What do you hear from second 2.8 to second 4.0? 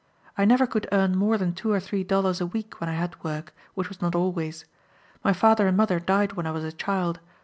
when I had work, which